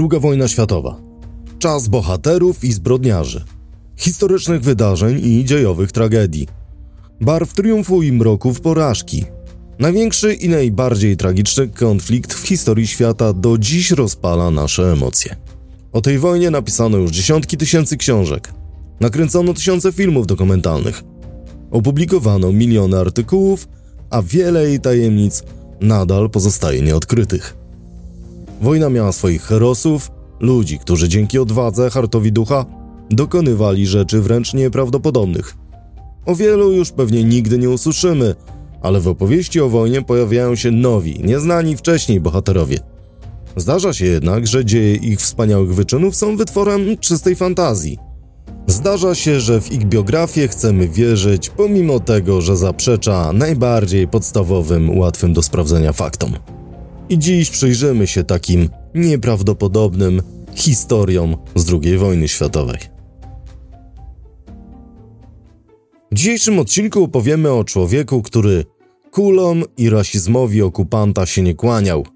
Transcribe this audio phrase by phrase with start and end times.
[0.00, 1.00] II wojna światowa.
[1.58, 3.44] Czas bohaterów i zbrodniarzy.
[3.96, 6.48] Historycznych wydarzeń i dziejowych tragedii.
[7.20, 9.24] Barw triumfu i mroków porażki.
[9.78, 15.36] Największy i najbardziej tragiczny konflikt w historii świata do dziś rozpala nasze emocje.
[15.92, 18.52] O tej wojnie napisano już dziesiątki tysięcy książek.
[19.00, 21.02] Nakręcono tysiące filmów dokumentalnych.
[21.70, 23.68] Opublikowano miliony artykułów,
[24.10, 25.42] a wiele jej tajemnic
[25.80, 27.61] nadal pozostaje nieodkrytych.
[28.62, 32.64] Wojna miała swoich herosów, ludzi, którzy dzięki odwadze, hartowi ducha
[33.10, 35.56] dokonywali rzeczy wręcz nieprawdopodobnych.
[36.26, 38.34] O wielu już pewnie nigdy nie usłyszymy,
[38.82, 42.78] ale w opowieści o wojnie pojawiają się nowi, nieznani wcześniej bohaterowie.
[43.56, 47.98] Zdarza się jednak, że dzieje ich wspaniałych wyczynów są wytworem czystej fantazji.
[48.66, 55.32] Zdarza się, że w ich biografię chcemy wierzyć, pomimo tego, że zaprzecza najbardziej podstawowym, łatwym
[55.32, 56.32] do sprawdzenia faktom.
[57.12, 60.22] I dziś przyjrzymy się takim nieprawdopodobnym
[60.54, 62.78] historiom z II wojny światowej.
[66.12, 68.64] W dzisiejszym odcinku opowiemy o człowieku, który
[69.10, 72.06] kulom i rasizmowi okupanta się nie kłaniał.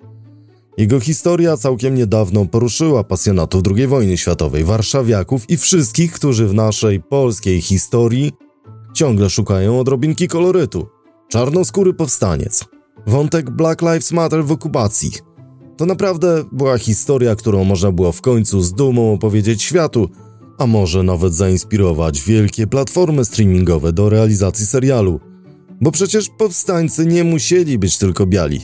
[0.77, 7.01] Jego historia całkiem niedawno poruszyła pasjonatów II wojny światowej, warszawiaków i wszystkich, którzy w naszej
[7.01, 8.33] polskiej historii
[8.95, 10.87] ciągle szukają odrobinki kolorytu.
[11.29, 12.76] Czarnoskóry powstaniec.
[13.07, 15.11] Wątek Black Lives Matter w okupacji.
[15.77, 20.09] To naprawdę była historia, którą można było w końcu z dumą opowiedzieć światu,
[20.59, 25.21] a może nawet zainspirować wielkie platformy streamingowe do realizacji serialu.
[25.81, 28.61] Bo przecież powstańcy nie musieli być tylko biali.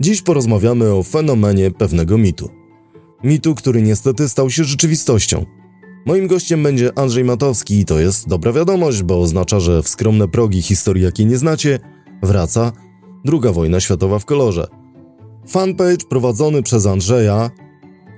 [0.00, 2.48] Dziś porozmawiamy o fenomenie pewnego mitu.
[3.24, 5.46] Mitu, który niestety stał się rzeczywistością.
[6.06, 10.28] Moim gościem będzie Andrzej Matowski i to jest dobra wiadomość, bo oznacza, że w skromne
[10.28, 11.78] progi historii, jakiej nie znacie,
[12.22, 12.72] wraca
[13.24, 14.66] II wojna światowa w kolorze.
[15.48, 17.50] Fanpage prowadzony przez Andrzeja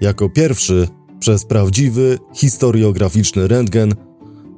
[0.00, 0.88] jako pierwszy
[1.20, 3.94] przez prawdziwy, historiograficzny rentgen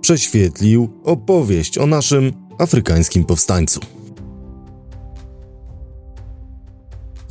[0.00, 3.81] prześwietlił opowieść o naszym afrykańskim powstańcu.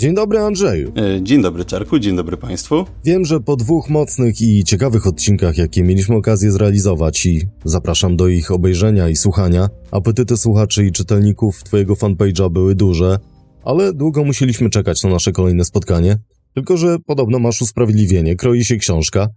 [0.03, 0.91] Dzień dobry Andrzeju.
[0.97, 2.85] E, dzień dobry Czarku, dzień dobry Państwu.
[3.05, 8.27] Wiem, że po dwóch mocnych i ciekawych odcinkach, jakie mieliśmy okazję zrealizować i zapraszam do
[8.27, 13.17] ich obejrzenia i słuchania, apetyty słuchaczy i czytelników Twojego fanpage'a były duże,
[13.65, 16.17] ale długo musieliśmy czekać na nasze kolejne spotkanie.
[16.53, 19.27] Tylko, że podobno masz usprawiedliwienie, kroi się książka.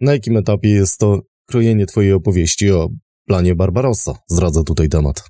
[0.00, 2.88] Na jakim etapie jest to krojenie Twojej opowieści o
[3.26, 4.14] planie Barbarossa?
[4.28, 5.22] Zdradzę tutaj temat.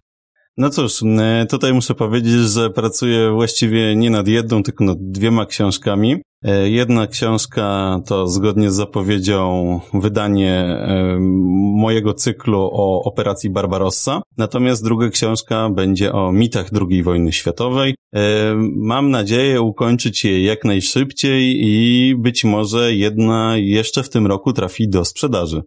[0.56, 5.46] No cóż, e, tutaj muszę powiedzieć, że pracuję właściwie nie nad jedną, tylko nad dwiema
[5.46, 6.16] książkami.
[6.44, 11.18] E, jedna książka to zgodnie z zapowiedzią wydanie e,
[11.76, 17.94] mojego cyklu o operacji Barbarossa, natomiast druga książka będzie o mitach II wojny światowej.
[18.76, 24.88] Mam nadzieję ukończyć je jak najszybciej i być może jedna jeszcze w tym roku trafi
[24.88, 25.62] do sprzedaży.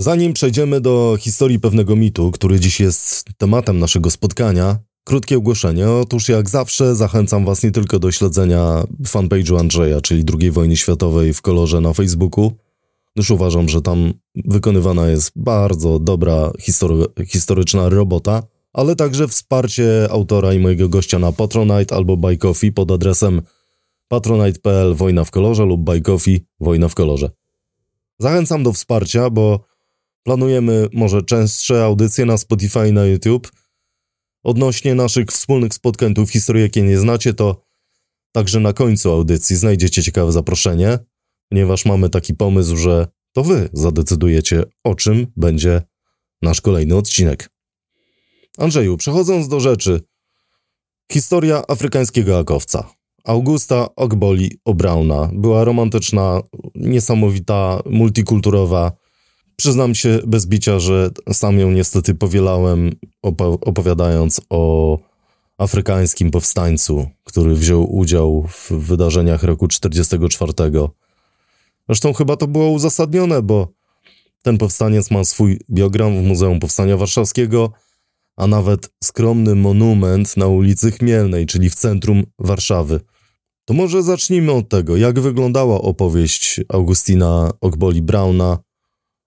[0.00, 5.90] Zanim przejdziemy do historii pewnego mitu, który dziś jest tematem naszego spotkania, krótkie ogłoszenie.
[5.90, 11.32] Otóż jak zawsze zachęcam Was nie tylko do śledzenia fanpage'u Andrzeja, czyli II wojny światowej
[11.32, 12.52] w kolorze na Facebooku,
[13.16, 20.54] gdyż uważam, że tam wykonywana jest bardzo dobra history historyczna robota, ale także wsparcie autora
[20.54, 23.42] i mojego gościa na Patronite albo Buy Coffee pod adresem
[24.08, 26.02] patronite.pl Wojna w kolorze lub Buy
[26.60, 27.30] Wojna w kolorze.
[28.18, 29.69] Zachęcam do wsparcia, bo
[30.22, 33.52] Planujemy może częstsze audycje na Spotify i na YouTube.
[34.42, 37.62] Odnośnie naszych wspólnych spotkań tu w historii, jakie nie znacie, to
[38.32, 40.98] także na końcu audycji znajdziecie ciekawe zaproszenie,
[41.48, 45.82] ponieważ mamy taki pomysł, że to wy zadecydujecie, o czym będzie
[46.42, 47.50] nasz kolejny odcinek.
[48.58, 50.00] Andrzeju, przechodząc do rzeczy,
[51.12, 52.88] historia afrykańskiego akowca.
[53.24, 56.40] Augusta Ogboli Obrauna była romantyczna,
[56.74, 58.92] niesamowita, multikulturowa,
[59.60, 62.92] Przyznam się bez bicia, że sam ją niestety powielałem,
[63.60, 64.98] opowiadając o
[65.58, 70.52] afrykańskim powstańcu, który wziął udział w wydarzeniach roku 44.
[71.88, 73.68] Zresztą chyba to było uzasadnione, bo
[74.42, 77.72] ten powstaniec ma swój biogram w Muzeum Powstania Warszawskiego,
[78.36, 83.00] a nawet skromny monument na ulicy Chmielnej, czyli w centrum Warszawy.
[83.64, 88.58] To może zacznijmy od tego, jak wyglądała opowieść Augustina Ogboli Brauna,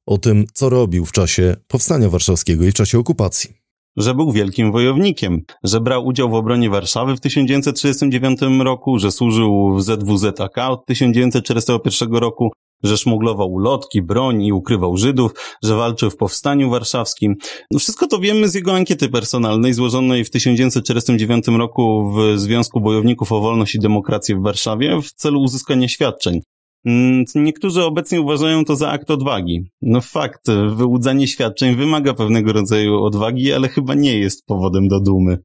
[0.06, 3.54] o tym, co robił w czasie powstania warszawskiego i w czasie okupacji.
[3.98, 9.76] Że był wielkim wojownikiem, że brał udział w obronie Warszawy w 1939 roku, że służył
[9.76, 12.52] w ZWZAK od 1941 roku,
[12.84, 15.32] że szmuglował ulotki, broń i ukrywał Żydów,
[15.64, 17.36] że walczył w powstaniu warszawskim.
[17.72, 23.32] No wszystko to wiemy z jego ankiety personalnej złożonej w 1949 roku w Związku Bojowników
[23.32, 26.42] o Wolność i Demokrację w Warszawie w celu uzyskania świadczeń.
[26.86, 29.70] Mm, niektórzy obecnie uważają to za akt odwagi.
[29.82, 35.38] No fakt, wyłudzanie świadczeń wymaga pewnego rodzaju odwagi, ale chyba nie jest powodem do dumy.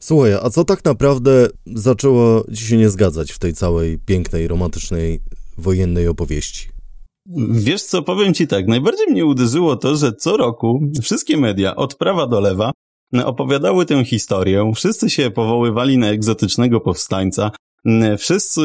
[0.00, 5.20] Słuchaj, a co tak naprawdę zaczęło ci się nie zgadzać w tej całej pięknej, romantycznej,
[5.58, 6.68] wojennej opowieści?
[7.50, 11.94] Wiesz co, powiem ci tak, najbardziej mnie uderzyło to, że co roku wszystkie media, od
[11.94, 12.72] prawa do lewa,
[13.24, 17.50] opowiadały tę historię, wszyscy się powoływali na egzotycznego powstańca,
[18.18, 18.60] Wszyscy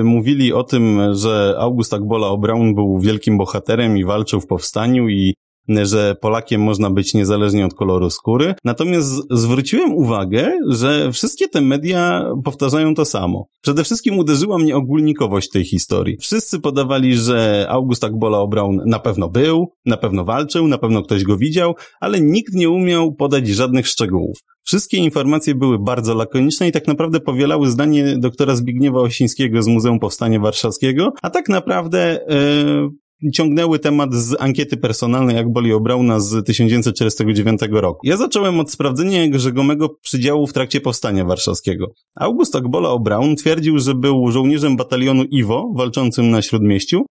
[0.00, 5.08] y, mówili o tym, że August Agbola Brown był wielkim bohaterem i walczył w powstaniu
[5.08, 5.34] i
[5.68, 8.54] że Polakiem można być niezależnie od koloru skóry.
[8.64, 13.46] Natomiast zwróciłem uwagę, że wszystkie te media powtarzają to samo.
[13.60, 16.16] Przede wszystkim uderzyła mnie ogólnikowość tej historii.
[16.20, 21.24] Wszyscy podawali, że August Akbola Brown na pewno był, na pewno walczył, na pewno ktoś
[21.24, 24.38] go widział, ale nikt nie umiał podać żadnych szczegółów.
[24.64, 29.98] Wszystkie informacje były bardzo lakoniczne i tak naprawdę powielały zdanie doktora Zbigniewa Osińskiego z Muzeum
[29.98, 32.90] Powstania Warszawskiego, a tak naprawdę yy,
[33.32, 38.06] ciągnęły temat z ankiety personalnej, jak Boli Brauna z 1949 roku.
[38.06, 41.86] Ja zacząłem od sprawdzenia jego rzekomego przydziału w trakcie powstania warszawskiego.
[42.16, 47.06] August Akbola Braun twierdził, że był żołnierzem batalionu Iwo, walczącym na Śródmieściu,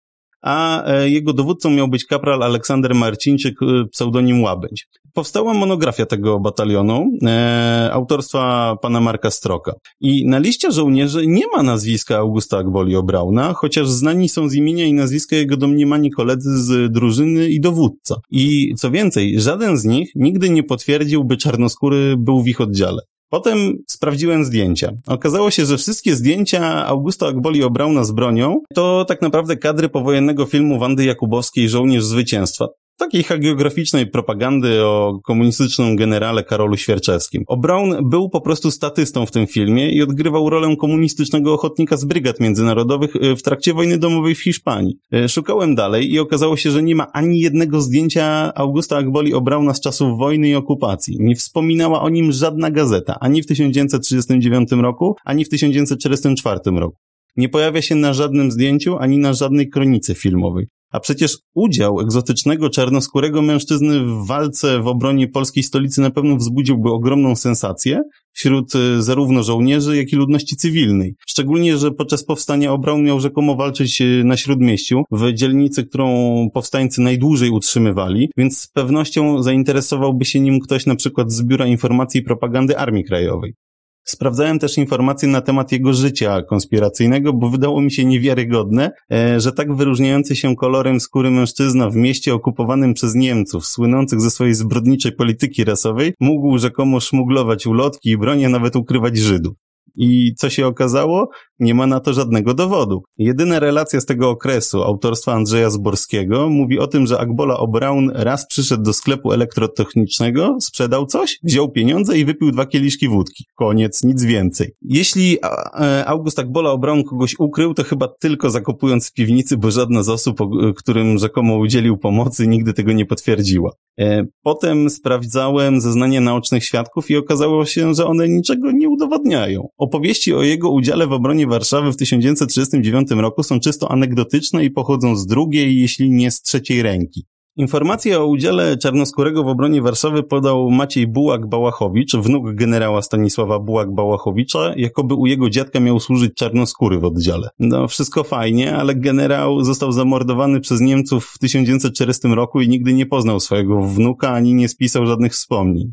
[0.43, 4.87] a e, jego dowódcą miał być kapral Aleksander Marcińczyk, e, pseudonim Łabędź.
[5.15, 9.73] Powstała monografia tego batalionu e, autorstwa pana Marka Stroka.
[10.01, 14.85] I na liście żołnierzy nie ma nazwiska Augusta Agbolio Brauna, chociaż znani są z imienia
[14.85, 18.17] i nazwiska jego domniemani koledzy z drużyny i dowódca.
[18.31, 23.03] I co więcej, żaden z nich nigdy nie potwierdził, by czarnoskóry był w ich oddziale.
[23.29, 24.93] Potem sprawdziłem zdjęcia.
[25.07, 30.47] Okazało się, że wszystkie zdjęcia Augusta Agboli Brauna z bronią to tak naprawdę kadry powojennego
[30.47, 32.67] filmu Wandy Jakubowskiej Żołnierz Zwycięstwa
[32.97, 37.45] takiej hagiograficznej propagandy o komunistycznym generale Karolu Świerczewskim.
[37.51, 42.41] O'Brown był po prostu statystą w tym filmie i odgrywał rolę komunistycznego ochotnika z brygad
[42.41, 44.95] międzynarodowych e, w trakcie wojny domowej w Hiszpanii.
[45.13, 49.75] E, szukałem dalej i okazało się, że nie ma ani jednego zdjęcia Augusta Agboli O'Browna
[49.75, 51.17] z czasów wojny i okupacji.
[51.21, 56.97] Nie wspominała o nim żadna gazeta, ani w 1939 roku, ani w 1944 roku.
[57.37, 60.67] Nie pojawia się na żadnym zdjęciu, ani na żadnej kronice filmowej.
[60.95, 66.91] A przecież udział egzotycznego czarnoskórego mężczyzny w walce w obronie polskiej stolicy na pewno wzbudziłby
[66.91, 68.01] ogromną sensację
[68.33, 71.15] wśród y, zarówno żołnierzy, jak i ludności cywilnej.
[71.27, 77.01] Szczególnie, że podczas powstania Obraun miał rzekomo walczyć y, na Śródmieściu, w dzielnicy, którą powstańcy
[77.01, 82.25] najdłużej utrzymywali, więc z pewnością zainteresowałby się nim ktoś na przykład z Biura Informacji i
[82.25, 83.55] Propagandy Armii Krajowej.
[84.05, 89.53] Sprawdzałem też informacje na temat jego życia konspiracyjnego, bo wydało mi się niewiarygodne, e, że
[89.53, 95.13] tak wyróżniający się kolorem skóry mężczyzna w mieście okupowanym przez Niemców, słynących ze swojej zbrodniczej
[95.13, 99.64] polityki rasowej, mógł rzekomo szmuglować ulotki i bronie, nawet ukrywać Żydów.
[99.97, 101.29] I co się okazało?
[101.59, 103.03] Nie ma na to żadnego dowodu.
[103.19, 108.47] Jedyna relacja z tego okresu, autorstwa Andrzeja Zborskiego, mówi o tym, że Akbola O'Brown raz
[108.47, 113.45] przyszedł do sklepu elektrotechnicznego, sprzedał coś, wziął pieniądze i wypił dwa kieliszki wódki.
[113.55, 114.73] Koniec, nic więcej.
[114.83, 115.39] Jeśli
[115.81, 120.09] e, August Akbola O'Brown kogoś ukrył, to chyba tylko zakopując w piwnicy, bo żadna z
[120.09, 120.39] osób,
[120.77, 123.71] którym rzekomo udzielił pomocy, nigdy tego nie potwierdziła.
[124.01, 129.69] E, potem sprawdzałem zeznania naocznych świadków i okazało się, że one niczego nie udowadniają.
[129.85, 135.17] Opowieści o jego udziale w obronie Warszawy w 1939 roku są czysto anegdotyczne i pochodzą
[135.17, 137.27] z drugiej, jeśli nie z trzeciej ręki.
[137.57, 145.15] Informację o udziale Czarnoskórego w obronie Warszawy podał Maciej Bułak-Bałachowicz, wnuk generała Stanisława Bułak-Bałachowicza, jakoby
[145.15, 147.49] u jego dziadka miał służyć Czarnoskóry w oddziale.
[147.59, 153.07] No, wszystko fajnie, ale generał został zamordowany przez Niemców w 1940 roku i nigdy nie
[153.07, 155.93] poznał swojego wnuka, ani nie spisał żadnych wspomnień.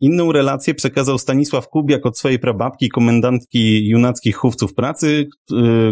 [0.00, 5.26] Inną relację przekazał Stanisław Kubiak od swojej prababki, komendantki junackich chówców pracy,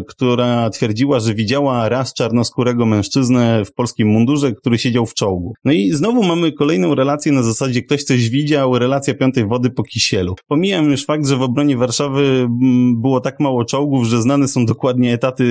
[0.08, 5.54] która twierdziła, że widziała raz czarnoskórego mężczyznę w polskim mundurze, który siedział w czołgu.
[5.64, 9.82] No i znowu mamy kolejną relację na zasadzie ktoś coś widział, relacja piątej wody po
[9.82, 10.34] kisielu.
[10.48, 12.48] Pomijam już fakt, że w obronie Warszawy
[12.96, 15.44] było tak mało czołgów, że znane są dokładnie etaty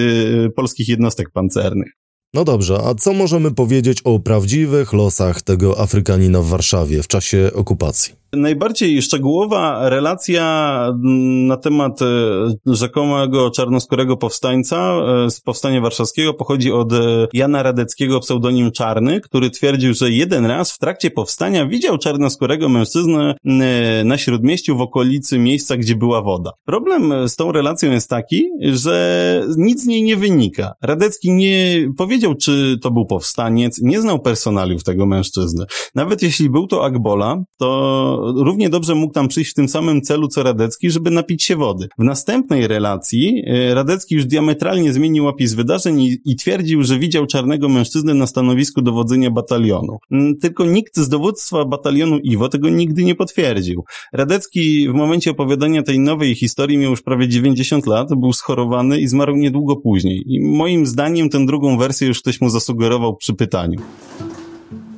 [0.46, 1.92] y, polskich jednostek pancernych.
[2.34, 7.50] No dobrze, a co możemy powiedzieć o prawdziwych losach tego Afrykanina w Warszawie w czasie
[7.56, 8.23] okupacji?
[8.34, 10.78] Najbardziej szczegółowa relacja
[11.48, 12.06] na temat e,
[12.66, 16.98] rzekomego czarnoskórego powstańca e, z Powstania Warszawskiego pochodzi od e,
[17.34, 23.36] Jana Radeckiego, pseudonim Czarny, który twierdził, że jeden raz w trakcie powstania widział czarnoskórego mężczyznę
[24.06, 26.52] na Śródmieściu w okolicy miejsca, gdzie była woda.
[26.66, 30.74] Problem z tą relacją jest taki, że nic z niej nie wynika.
[30.82, 35.66] Radecki nie powiedział, czy to był powstaniec, nie znał personaliów tego mężczyzny.
[35.96, 40.28] Nawet jeśli był to Agbola, to równie dobrze mógł tam przyjść w tym samym celu
[40.28, 41.88] co Radecki, żeby napić się wody.
[41.98, 47.26] W następnej relacji e, Radecki już diametralnie zmienił opis wydarzeń i, i twierdził, że widział
[47.26, 49.98] czarnego mężczyznę na stanowisku dowodzenia batalionu.
[50.12, 53.84] Mm, tylko nikt z dowództwa batalionu Iwo tego nigdy nie potwierdził.
[54.14, 59.08] Radecki w momencie opowiadania tej nowej historii miał już prawie 90 lat, był schorowany i
[59.08, 60.24] zmarł niedługo później.
[60.28, 63.80] I moim zdaniem tę drugą wersję już ktoś mu zasugerował przy pytaniu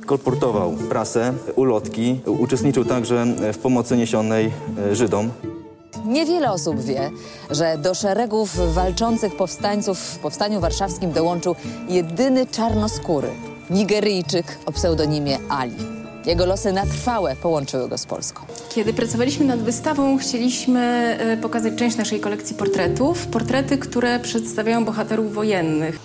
[0.06, 4.52] kolportował prasę, ulotki, uczestniczył także w pomocy niesionej
[4.90, 5.30] e, Żydom.
[6.06, 7.10] Niewiele osób wie,
[7.50, 11.54] że do szeregów walczących powstańców w Powstaniu Warszawskim dołączył
[11.88, 13.28] jedyny czarnoskóry,
[13.70, 15.76] Nigeryjczyk o pseudonimie Ali.
[16.26, 18.42] Jego losy na trwałe połączyły go z Polską.
[18.68, 20.80] Kiedy pracowaliśmy nad wystawą, chcieliśmy
[21.20, 23.26] e, pokazać część naszej kolekcji portretów.
[23.26, 25.98] Portrety, które przedstawiają bohaterów wojennych.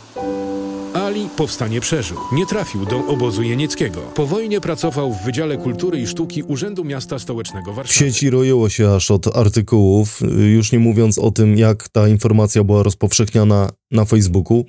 [1.11, 2.17] Ali powstanie przeżył.
[2.31, 4.01] Nie trafił do obozu jenieckiego.
[4.01, 7.99] Po wojnie pracował w Wydziale Kultury i Sztuki Urzędu Miasta Stołecznego W Warszawy.
[7.99, 10.19] sieci roiło się aż od artykułów,
[10.55, 14.65] już nie mówiąc o tym, jak ta informacja była rozpowszechniana na Facebooku.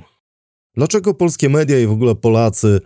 [0.74, 2.80] Dlaczego polskie media i w ogóle Polacy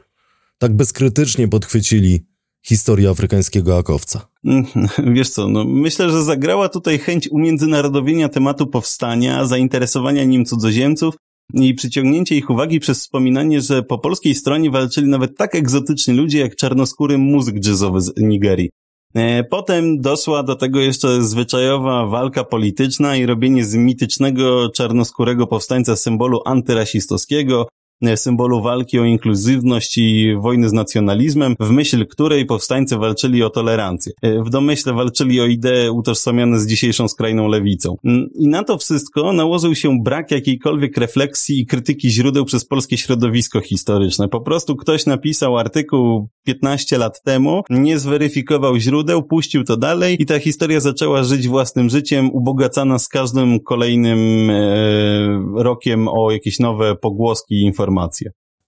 [0.59, 2.27] tak bezkrytycznie podchwycili
[2.67, 4.29] historię afrykańskiego akowca?
[5.15, 11.15] Wiesz co, no myślę, że zagrała tutaj chęć umiędzynarodowienia tematu powstania, zainteresowania nim cudzoziemców
[11.55, 16.39] i przyciągnięcie ich uwagi przez wspominanie, że po polskiej stronie walczyli nawet tak egzotyczni ludzie
[16.39, 18.71] jak czarnoskóry muzyk jazzowy z Nigerii.
[19.15, 25.97] E, Potem doszła do tego jeszcze zwyczajowa walka polityczna i robienie z mitycznego czarnoskórego powstańca
[25.97, 27.69] symbolu antyrasistowskiego,
[28.17, 34.13] symbolu walki o inkluzywność i wojny z nacjonalizmem, w myśl której powstańcy walczyli o tolerancję.
[34.23, 37.97] E, W domyśle walczyli o idee utożsamiane z dzisiejszą skrajną lewicą.
[38.05, 42.97] Mm, I na to wszystko nałożył się brak jakiejkolwiek refleksji i krytyki źródeł przez polskie
[42.99, 44.29] środowisko historyczne.
[44.29, 50.27] Po prostu ktoś napisał artykuł 15 lat temu, nie zweryfikował źródeł, puścił to dalej i
[50.27, 56.97] ta historia zaczęła żyć własnym życiem, ubogacana z każdym kolejnym e, rokiem o jakieś nowe
[56.97, 57.86] pogłoski i informacje.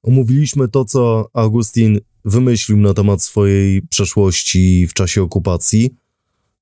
[0.03, 5.91] Omówiliśmy to, co Augustin wymyślił na temat swojej przeszłości w czasie okupacji,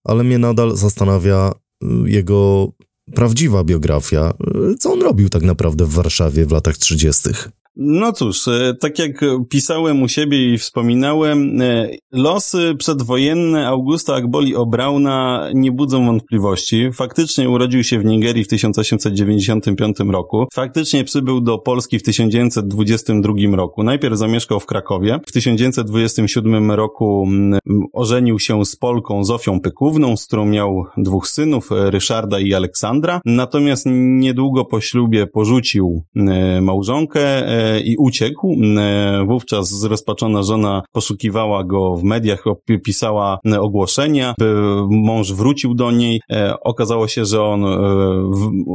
[0.04, 2.68] ale mnie nadal zastanawia y, jego
[3.14, 4.34] prawdziwa biografia.
[4.72, 7.30] Y, Co on robił tak naprawdę w Warszawie w latach 30.?
[7.78, 14.54] No cóż, e, tak jak pisałem u siebie i wspominałem, e, losy przedwojenne Augusta Agboli
[14.54, 16.92] Obrauna nie budzą wątpliwości.
[16.92, 20.46] Faktycznie urodził się w Nigerii w 1895 roku.
[20.54, 23.82] Faktycznie przybył do Polski w 1922 roku.
[23.82, 25.18] Najpierw zamieszkał w Krakowie.
[25.26, 27.60] W 1927 roku mm,
[27.92, 33.20] ożenił się z Polką Zofią Pykówną, z którą miał dwóch synów, e, Ryszarda i Aleksandra.
[33.24, 36.04] Natomiast niedługo po ślubie porzucił
[36.60, 37.46] małżonkę
[37.84, 38.56] i uciekł.
[38.78, 42.44] E, Wówczas zrozpaczona żona poszukiwała go w mediach,
[42.84, 44.34] pisała e, ogłoszenia,
[44.90, 46.20] mąż wrócił do niej.
[46.30, 47.78] E, Okazało się, że on e,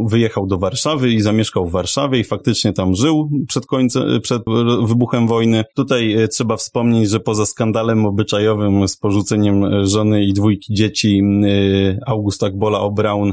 [0.05, 4.43] wyjechał do Warszawy i zamieszkał w Warszawie i faktycznie tam żył przed końcem, przed
[4.88, 5.63] wybuchem wojny.
[5.75, 12.43] Tutaj trzeba wspomnieć, że poza skandalem obyczajowym z porzuceniem żony i dwójki dzieci e, August
[12.43, 13.31] Akbola O'Brown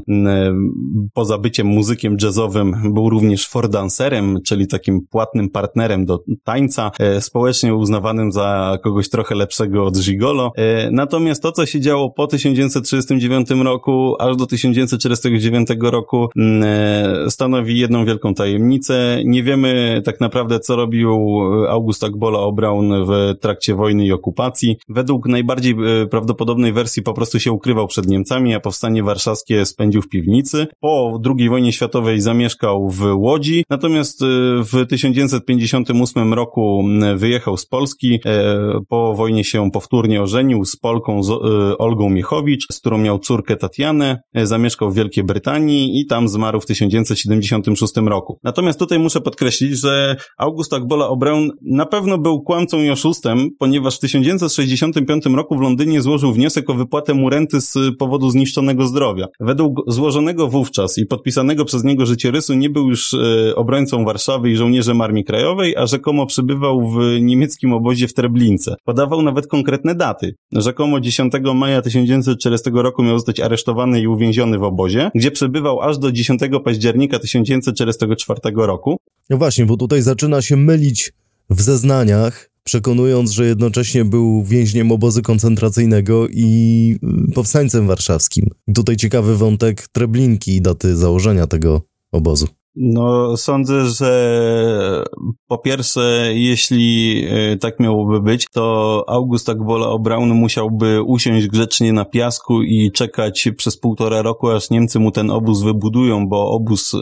[1.15, 7.75] poza byciem muzykiem jazzowym był również fordancerem, czyli takim płatnym partnerem do tańca, e, społecznie
[7.75, 10.53] uznawanym za kogoś trochę lepszego od Gigolo.
[10.57, 16.63] E, Natomiast to, co się działo po 1939 roku, aż do 1949 roku, mm,
[17.27, 19.21] e, stanowi jedną wielką tajemnicę.
[19.25, 21.19] Nie wiemy tak naprawdę, co robił
[21.69, 24.77] August Akbola O'Brown w trakcie wojny i okupacji.
[24.89, 25.75] Według najbardziej
[26.11, 30.67] prawdopodobnej wersji po prostu się ukrywał przed Niemcami, a powstanie warszawskie spędził w piwnicy.
[30.81, 34.25] Po II wojnie światowej zamieszkał w Łodzi, natomiast
[34.63, 34.87] w
[35.41, 38.21] 1958 roku m, wyjechał z Polski.
[38.27, 41.35] E, Po wojnie się powtórnie ożenił z Polką z, e,
[41.79, 44.21] Olgą Miechowicz, z którą miał córkę Tatianę.
[44.35, 48.39] E, Zamieszkał w Wielkiej Brytanii i tam zmarł w 1976 roku.
[48.43, 53.97] Natomiast tutaj muszę podkreślić, że August Akbola O'Brown na pewno był kłamcą i oszustem, ponieważ
[53.97, 59.27] w 1965 roku w Londynie złożył wniosek o wypłatę mu renty z powodu zniszczonego zdrowia.
[59.41, 63.15] Według złożonego wówczas i podpisanego przez niego życiorysu nie był już
[63.57, 68.75] obrońcą Warszawy i żołnierzem Armii Krajowej, a rzekomo przybywał w niemieckim obozie w Treblince.
[68.85, 70.35] Podawał nawet konkretne daty.
[70.53, 75.99] Rzekomo 10 maja 1940 roku miał zostać aresztowany i uwięziony w obozie, gdzie przebywał aż
[75.99, 78.97] do 10 października 1944 roku.
[79.31, 81.13] No właśnie, bo tutaj zaczyna się mylić
[81.51, 86.95] w zeznaniach, przekonując, że jednocześnie był więźniem obozu koncentracyjnego i
[87.31, 88.47] y, powstańcem warszawskim.
[88.75, 91.83] Tutaj ciekawy wątek Treblinki i daty założenia tego
[92.13, 92.47] obozu.
[92.81, 95.05] No, sądzę, że
[95.49, 102.05] po pierwsze, jeśli e, tak miałoby być, to August Agbola O'Brown musiałby usiąść grzecznie na
[102.05, 106.99] piasku i czekać przez półtora roku, aż Niemcy mu ten obóz wybudują, bo obóz e,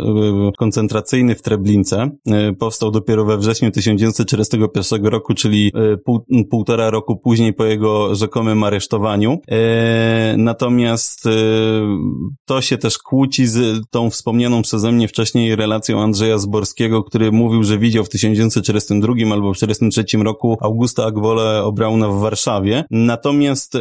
[0.59, 5.73] koncentracyjny w Treblince e, powstał dopiero we wrześniu 1941 roku, czyli
[6.05, 9.39] pół, półtora roku później po jego rzekomym aresztowaniu.
[10.37, 11.25] Natomiast
[12.45, 17.65] to się też kłóci z tą wspomnianą przeze mnie wcześniej relacją Andrzeja Zborskiego, który mówił,
[17.65, 22.85] że widział w 1942 albo w 1943 roku Augusta Agwole Obrauna w Warszawie.
[22.91, 23.79] Natomiast e,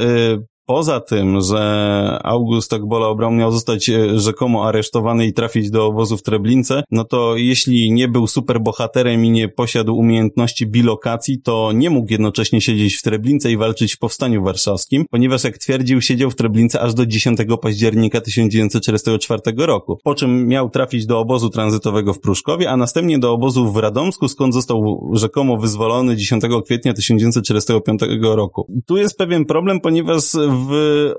[0.65, 6.17] Poza tym, że August Akbola Obram miał zostać e, rzekomo aresztowany i trafić do obozu
[6.17, 11.89] w Treblince, no to jeśli nie był superbohaterem i nie posiadł umiejętności bilokacji, to nie
[11.89, 16.35] mógł jednocześnie siedzieć w Treblince i walczyć w Powstaniu Warszawskim, ponieważ jak twierdził, siedział w
[16.35, 22.19] Treblince aż do 10 października 1944 roku, po czym miał trafić do obozu tranzytowego w
[22.19, 28.67] Pruszkowie, a następnie do obozu w Radomsku, skąd został rzekomo wyzwolony 10 kwietnia 1945 roku.
[28.85, 30.23] Tu jest pewien problem, ponieważ
[30.55, 31.15] w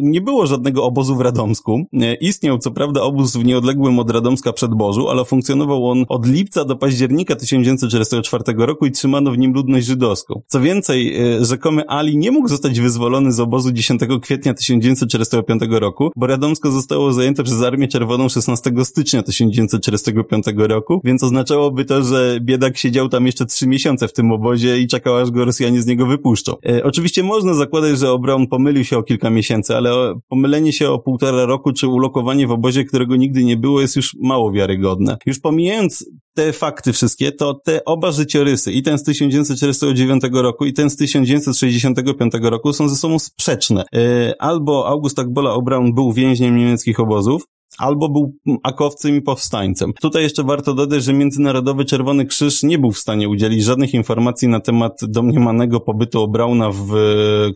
[0.00, 1.84] nie było żadnego obozu w Radomsku.
[2.20, 6.76] Istniał co prawda obóz w nieodległym od Radomska przedbożu, ale funkcjonował on od lipca do
[6.76, 10.42] października 1944 roku i trzymano w nim ludność żydowską.
[10.46, 16.10] Co więcej, e, rzekomy Ali nie mógł zostać wyzwolony z obozu 10 kwietnia 1945 roku,
[16.16, 22.38] bo Radomsko zostało zajęte przez Armię Czerwoną 16 stycznia 1945 roku, więc oznaczałoby to, że
[22.40, 25.86] biedak siedział tam jeszcze trzy miesiące w tym obozie i czekał, aż go Rosjanie z
[25.86, 26.52] niego wypuszczą.
[26.66, 30.90] E, oczywiście można zakładać, że Obron pomylił się o kilka miesięcy miesięcy, ale pomylenie się
[30.90, 35.16] o półtora roku czy ulokowanie w obozie, którego nigdy nie było, jest już mało wiarygodne.
[35.26, 40.72] Już pomijając te fakty wszystkie, to te oba życiorysy, i ten z 1949 roku, i
[40.72, 43.84] ten z 1965 roku są ze sobą sprzeczne.
[43.94, 47.42] E, albo August Akbola O'Brown był więźniem niemieckich obozów,
[47.78, 49.92] albo był akowcem i powstańcem.
[50.00, 54.48] Tutaj jeszcze warto dodać, że Międzynarodowy Czerwony Krzyż nie był w stanie udzielić żadnych informacji
[54.48, 56.86] na temat domniemanego pobytu Brauna w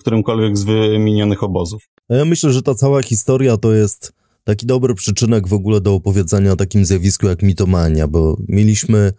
[0.01, 1.89] którymkolwiek z wymienionych obozów.
[2.09, 4.13] Ja myślę, że ta cała historia to jest
[4.45, 9.13] taki dobry przyczynek w ogóle do opowiedzenia o takim zjawisku jak mitomania, bo mieliśmy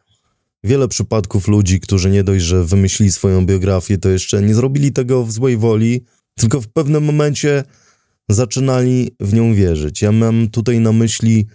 [0.64, 5.24] wiele przypadków ludzi, którzy nie dość, że wymyślili swoją biografię, to jeszcze nie zrobili tego
[5.24, 6.02] w złej woli,
[6.36, 7.64] tylko w pewnym momencie
[8.30, 10.02] zaczynali w nią wierzyć.
[10.02, 11.48] Ja mam tutaj na myśli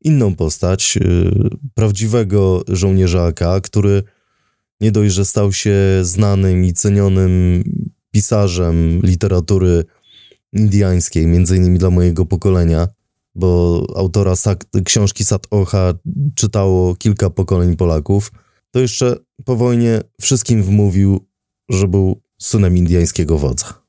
[0.00, 4.02] inną postać, yy, prawdziwego żołnierza AK, który
[4.80, 7.64] nie dość, że stał się znanym i cenionym
[8.10, 9.84] pisarzem literatury
[10.52, 12.88] indiańskiej, między innymi dla mojego pokolenia,
[13.34, 14.34] bo autora
[14.84, 15.94] książki Sat Ocha
[16.34, 18.32] czytało kilka pokoleń Polaków,
[18.70, 21.26] to jeszcze po wojnie wszystkim wmówił,
[21.68, 23.87] że był synem indiańskiego wodza.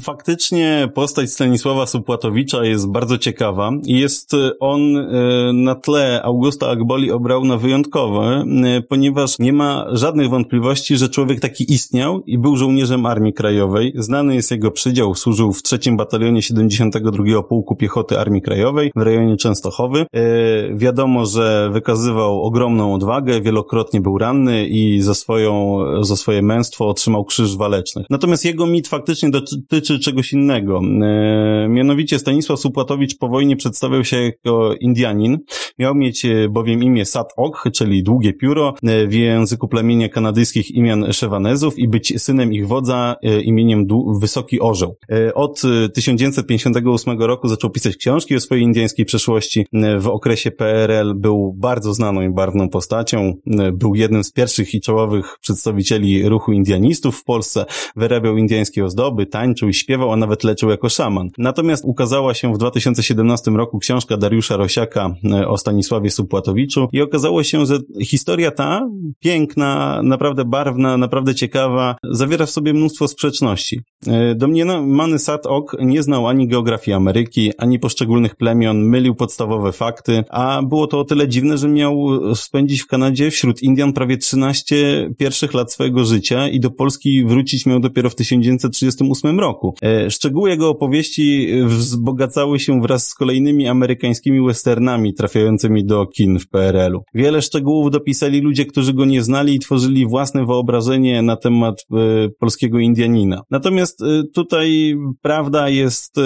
[0.00, 7.10] Faktycznie postać Stanisława Supłatowicza jest bardzo ciekawa i jest on e, na tle Augusta Agboli
[7.10, 8.26] obrał na wyjątkowy,
[8.64, 13.92] e, ponieważ nie ma żadnych wątpliwości, że człowiek taki istniał i był żołnierzem Armii Krajowej.
[13.96, 19.36] Znany jest jego przydział, służył w trzecim batalionie 72 Pułku Piechoty Armii Krajowej w rejonie
[19.36, 20.06] Częstochowy.
[20.12, 26.88] E, wiadomo, że wykazywał ogromną odwagę, wielokrotnie był ranny i za, swoją, za swoje męstwo
[26.88, 28.06] otrzymał krzyż walecznych.
[28.10, 30.80] Natomiast jego mit faktycznie dotyczy dotyczy czegoś innego.
[31.02, 35.38] E, mianowicie Stanisław Supłatowicz po wojnie przedstawiał się jako Indianin.
[35.78, 40.70] Miał mieć e, bowiem imię Sat Ok, czyli długie pióro, e, w języku plemienia kanadyjskich
[40.70, 43.86] imion Szewanezów i być synem ich wodza imieniem
[44.20, 44.96] Wysoki Orzeł.
[45.34, 45.62] Od
[45.94, 49.66] 1958 roku zaczął pisać książki o swojej indyjskiej przeszłości.
[49.98, 53.34] W okresie PRL był bardzo znaną i barwną postacią.
[53.72, 57.64] Był jednym z pierwszych i czołowych przedstawicieli ruchu indianistów w Polsce.
[57.96, 61.30] Wyrabiał indyjskie ozdoby, tańczył, tańczył i śpiewał, a nawet leczył jako szaman.
[61.38, 67.42] Natomiast ukazała się w 2017 roku książka Dariusza Rosiaka e, o Stanisławie Supłatowiczu i okazało
[67.42, 68.88] się, że historia ta,
[69.20, 73.80] piękna, naprawdę barwna, naprawdę ciekawa, zawiera w sobie mnóstwo sprzeczności.
[74.06, 80.24] E, domniemany Sat Ok nie znał ani geografii Ameryki, ani poszczególnych plemion, mylił podstawowe fakty,
[80.30, 81.96] a było to o tyle dziwne, że miał
[82.34, 87.66] spędzić w Kanadzie wśród Indian prawie 13 pierwszych lat swojego życia i do Polski wrócić
[87.66, 89.74] miał dopiero w 1938 roku roku.
[89.82, 96.48] E, szczegóły jego opowieści wzbogacały się wraz z kolejnymi amerykańskimi westernami trafiającymi do kin w
[96.48, 97.02] PRL-u.
[97.14, 101.96] Wiele szczegółów dopisali ludzie, którzy go nie znali i tworzyli własne wyobrażenie na temat e,
[102.38, 103.42] polskiego Indianina.
[103.50, 106.16] Natomiast e, tutaj prawda jest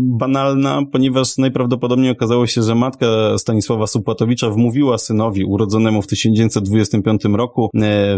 [0.00, 3.06] banalna, ponieważ najprawdopodobniej okazało się, że matka
[3.38, 7.70] Stanisława Supłatowicza wmówiła synowi urodzonemu w 1925 roku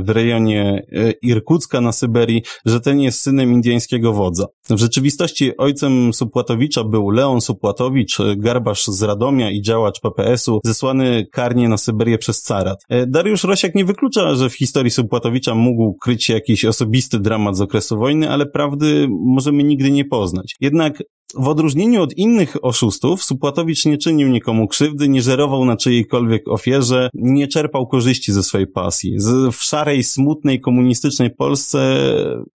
[0.03, 0.83] w rejonie
[1.23, 4.47] Irkucka na Syberii, że ten jest synem indyjskiego wodza.
[4.71, 11.69] W rzeczywistości ojcem Supłatowicza był Leon Supłatowicz, garbarz z Radomia i działacz PPS-u, zesłany karnie
[11.69, 12.85] na Syberię przez carat.
[12.89, 17.57] E, Dariusz Rosiak nie wyklucza, że w historii Supłatowicza mógł kryć się jakiś osobisty dramat
[17.57, 20.57] z okresu wojny, ale prawdy możemy nigdy nie poznać.
[20.61, 21.03] Jednak
[21.35, 27.11] w odróżnieniu od innych oszustów, Supłatowicz nie czynił nikomu krzywdy, nie żerował na czyjejkolwiek ofierze,
[27.15, 29.15] nie czerpał korzyści ze swojej pasji.
[29.17, 31.99] Z, w szarej, smutnej, komunistycznej Polsce,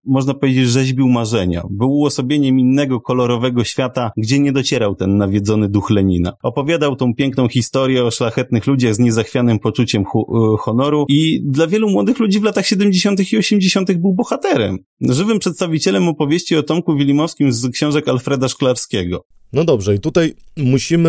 [0.04, 1.62] można powiedzieć, rzeźbił marzenia.
[1.70, 6.32] Był uosobieniem innego, kolorowego świata, gdzie nie docierał ten nawiedzony duch Lenina.
[6.42, 11.90] Opowiadał tą piękną historię o szlachetnych ludziach z niezachwianym poczuciem hu- honoru i dla wielu
[11.90, 13.32] młodych ludzi w latach 70.
[13.32, 13.92] i 80.
[13.92, 14.78] był bohaterem.
[15.00, 21.08] Żywym przedstawicielem opowieści o Tomku Wilimowskim z książek Alfreda Szklarskiego No dobrze, i tutaj musimy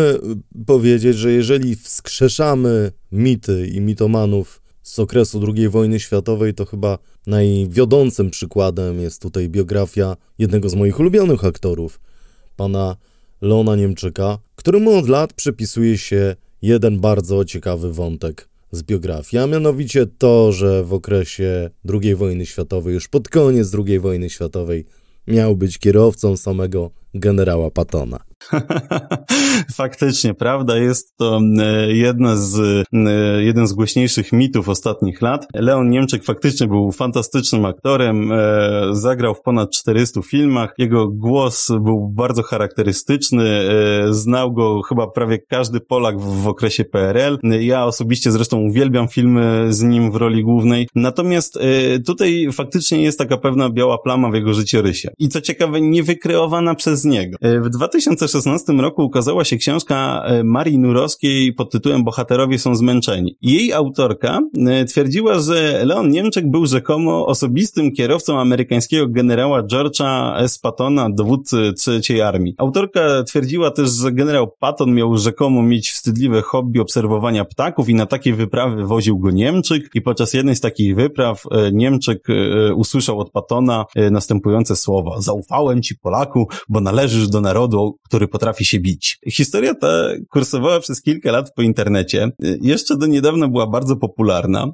[0.60, 6.98] y, powiedzieć, że jeżeli wskrzeszamy mity i mitomanów z okresu II wojny światowej, to chyba
[7.26, 12.00] najwiodącym przykładem jest tutaj biografia jednego z moich ulubionych aktorów,
[12.56, 12.96] pana
[13.40, 20.06] Leona Niemczyka, któremu od lat przypisuje się jeden bardzo ciekawy wątek z biografii, a mianowicie
[20.06, 24.86] to, że w okresie II wojny światowej, już pod koniec II wojny światowej,
[25.26, 28.18] miał być kierowcą samego generała Pattona.
[29.74, 32.58] Faktycznie, prawda, jest to e, jedna z,
[32.92, 35.46] e, jeden z głośniejszych mitów ostatnich lat.
[35.54, 38.38] Leon Niemczek faktycznie był fantastycznym aktorem, e,
[38.92, 43.60] zagrał w ponad 400 filmach, jego głos był bardzo charakterystyczny,
[44.10, 47.38] znał go chyba prawie każdy Polak w, w okresie PRL.
[47.60, 50.88] Ja osobiście zresztą uwielbiam filmy z nim w roli głównej.
[50.94, 51.58] Natomiast
[52.06, 55.08] tutaj faktycznie jest taka pewna biała plama w jego życiorysie.
[55.18, 57.38] I co ciekawe, nie wykreowana przez niego.
[57.42, 63.36] W 2016 roku ukazała się książka Marii Nurowskiej pod tytułem Bohaterowie są zmęczeni.
[63.42, 64.40] Jej autorka
[64.88, 70.58] twierdziła, że Leon Niemczek był rzekomo osobistym kierowcą amerykańskiego generała George'a S.
[70.58, 71.72] Pattona, dowódcy
[72.08, 72.54] III Armii.
[72.58, 78.06] Autorka twierdziła też, że generał Patton miał rzekomo mieć wstydliwe hobby obserwowania ptaków i na
[78.06, 82.26] takie wyprawy woził go Niemczyk i podczas jednej z takich wypraw Niemczyk
[82.76, 85.20] usłyszał od Pattona następujące słowa.
[85.20, 89.18] Zaufałem ci Polaku, bo należysz do narodu, który potrafi się bić.
[89.32, 92.30] Historia ta kursowała przez kilka lat po internecie.
[92.60, 94.66] Jeszcze do niedawna była bardzo popularna.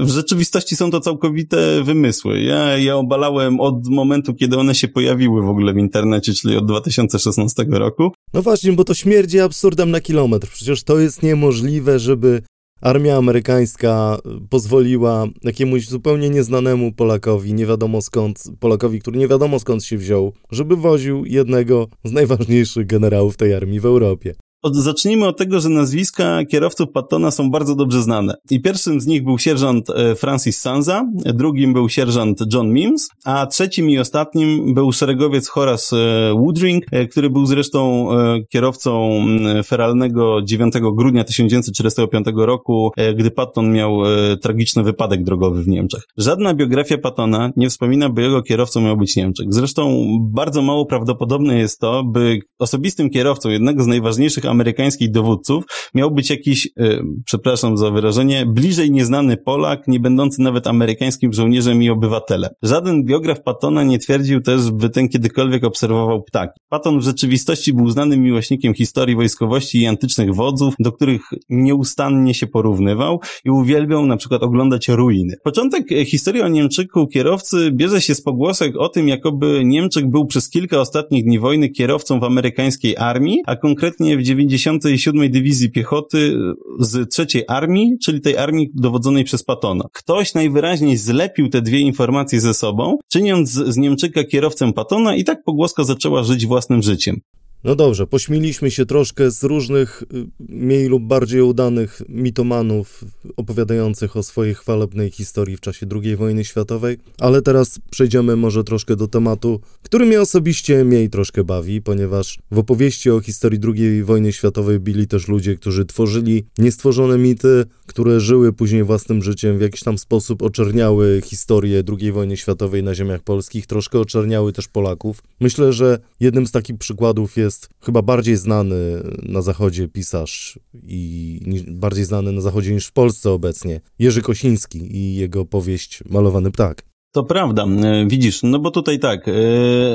[0.00, 2.40] W rzeczywistości są to całkowite wymysły.
[2.40, 6.66] Ja je obalałem od momentu, kiedy one się pojawiły w ogóle w internecie, czyli od
[6.66, 8.12] 2016 roku.
[8.34, 10.48] No właśnie, bo to śmierdzi absurdem na kilometr.
[10.48, 12.42] Przecież to jest niemożliwe, żeby
[12.80, 14.18] armia amerykańska
[14.50, 20.32] pozwoliła jakiemuś zupełnie nieznanemu Polakowi, nie wiadomo skąd, Polakowi, który nie wiadomo skąd się wziął,
[20.50, 24.34] żeby woził jednego z najważniejszych generałów tej armii w Europie.
[24.64, 28.34] Od, zacznijmy od tego, że nazwiska kierowców Pattona są bardzo dobrze znane.
[28.50, 33.90] I pierwszym z nich był sierżant Francis Sanza, drugim był sierżant John Mims, a trzecim
[33.90, 35.96] i ostatnim był szeregowiec Horace
[36.34, 38.08] Woodring, który był zresztą
[38.52, 39.20] kierowcą
[39.64, 43.98] feralnego 9 grudnia 1945 roku, gdy Patton miał
[44.42, 46.02] tragiczny wypadek drogowy w Niemczech.
[46.16, 49.46] Żadna biografia Pattona nie wspomina, by jego kierowcą miał być Niemczech.
[49.50, 55.64] Zresztą bardzo mało prawdopodobne jest to, by osobistym kierowcą jednego z najważniejszych amerykańskich dowódców
[55.94, 61.82] miał być jakiś, e, przepraszam za wyrażenie, bliżej nieznany Polak, nie będący nawet amerykańskim żołnierzem
[61.82, 62.50] i obywatelem.
[62.62, 66.60] Żaden biograf Pattona nie twierdził też, by ten kiedykolwiek obserwował ptaki.
[66.68, 72.46] Patton w rzeczywistości był znanym miłośnikiem historii wojskowości i antycznych wodzów, do których nieustannie się
[72.46, 75.34] porównywał i uwielbiał na przykład oglądać ruiny.
[75.44, 80.50] Początek historii o Niemczyku kierowcy bierze się z pogłosek o tym, jakoby Niemczyk był przez
[80.50, 86.38] kilka ostatnich dni wojny kierowcą w amerykańskiej armii, a konkretnie w 97 Dywizji Piechoty
[86.78, 89.84] z trzeciej armii, czyli tej armii dowodzonej przez Pattona.
[89.92, 95.44] Ktoś najwyraźniej zlepił te dwie informacje ze sobą, czyniąc z Niemczyka kierowcę Pattona i tak
[95.44, 97.20] pogłoska zaczęła żyć własnym życiem.
[97.64, 100.02] No dobrze, pośmieliśmy się troszkę z różnych
[100.48, 103.04] mniej lub bardziej udanych mitomanów
[103.36, 108.96] opowiadających o swojej chwalebnej historii w czasie II wojny światowej, ale teraz przejdziemy może troszkę
[108.96, 114.32] do tematu, który mnie osobiście mniej troszkę bawi, ponieważ w opowieści o historii II wojny
[114.32, 119.80] światowej byli też ludzie, którzy tworzyli niestworzone mity, które żyły później własnym życiem, w jakiś
[119.80, 125.22] tam sposób oczerniały historię II wojny światowej na ziemiach polskich, troszkę oczerniały też Polaków.
[125.40, 131.40] Myślę, że jednym z takich przykładów jest jest chyba bardziej znany na zachodzie pisarz i
[131.68, 136.82] bardziej znany na zachodzie niż w Polsce obecnie, Jerzy Kosiński i jego powieść Malowany ptak.
[137.12, 137.66] To prawda,
[138.06, 139.30] widzisz, no bo tutaj tak,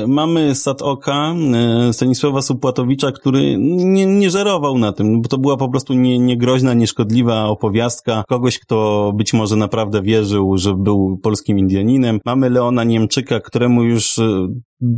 [0.08, 1.34] mamy Sad Oka,
[1.92, 6.74] Stanisława Supłatowicza, który nie, nie żerował na tym, bo to była po prostu nie, niegroźna,
[6.74, 12.20] nieszkodliwa opowiastka kogoś, kto być może naprawdę wierzył, że był polskim Indianinem.
[12.24, 14.20] Mamy Leona Niemczyka, któremu już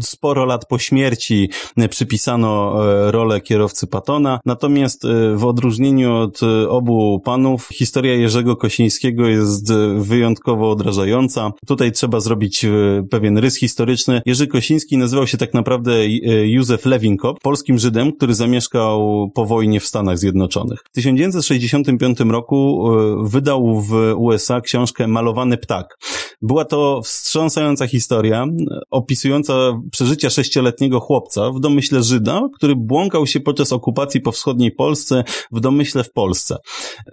[0.01, 1.51] sporo lat po śmierci
[1.90, 2.75] przypisano
[3.11, 5.03] rolę kierowcy Patona, natomiast
[5.35, 11.53] w odróżnieniu od obu panów historia Jerzego Kosińskiego jest wyjątkowo odrażająca.
[11.66, 12.66] Tutaj trzeba zrobić
[13.11, 14.23] pewien rys historyczny.
[14.27, 16.09] Jerzy Kosiński nazywał się tak naprawdę
[16.45, 20.81] Józef Lewinkop, polskim Żydem, który zamieszkał po wojnie w Stanach Zjednoczonych.
[20.90, 22.88] W 1965 roku
[23.23, 25.99] wydał w USA książkę Malowany ptak.
[26.42, 28.47] Była to wstrząsająca historia,
[28.90, 35.24] opisująca przeżycia sześcioletniego chłopca w domyśle Żyda, który błąkał się podczas okupacji po wschodniej Polsce
[35.52, 36.56] w domyśle w Polsce.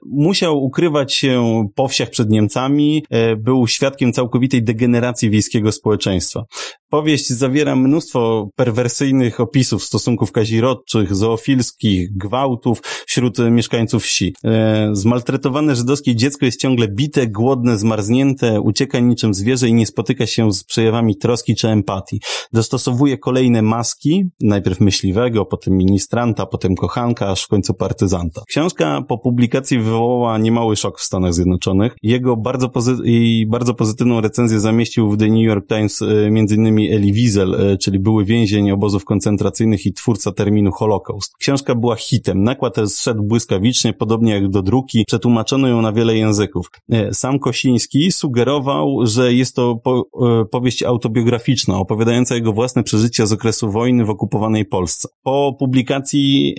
[0.05, 6.43] Musiał ukrywać się po wsiach przed Niemcami, e, był świadkiem całkowitej degeneracji wiejskiego społeczeństwa.
[6.89, 14.33] Powieść zawiera mnóstwo perwersyjnych opisów stosunków kazirodczych, zoofilskich, gwałtów wśród mieszkańców wsi.
[14.45, 20.27] E, zmaltretowane żydowskie dziecko jest ciągle bite, głodne, zmarznięte, ucieka niczym zwierzę i nie spotyka
[20.27, 22.19] się z przejawami troski czy empatii.
[22.53, 28.41] Dostosowuje kolejne maski, najpierw myśliwego, potem ministranta, potem kochanka, aż w końcu partyzanta.
[28.47, 31.95] Książka po publikacji wywołała niemały szok w Stanach Zjednoczonych.
[32.03, 36.78] Jego bardzo, pozy- bardzo pozytywną recenzję zamieścił w The New York Times e, między innymi
[36.87, 41.37] Elie Wiesel, e, czyli były więzień obozów koncentracyjnych i twórca terminu Holocaust.
[41.37, 42.43] Książka była hitem.
[42.43, 45.03] Nakład zszedł błyskawicznie, podobnie jak do druki.
[45.07, 46.71] Przetłumaczono ją na wiele języków.
[46.91, 50.05] E, sam Kosiński sugerował, że jest to po,
[50.41, 55.07] e, powieść autobiograficzna, opowiadająca jego własne przeżycia z okresu wojny w okupowanej Polsce.
[55.23, 56.55] Po publikacji